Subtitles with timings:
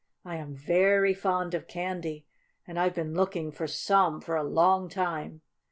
[0.25, 2.25] I am very fond of candy,
[2.65, 5.41] and I've been looking for some for a long time.